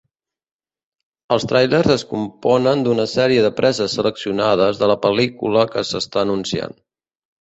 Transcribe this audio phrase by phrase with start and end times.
[1.33, 6.75] Els tràilers es componen d'una sèrie de preses seleccionades de la pel·lícula que s'està anunciant.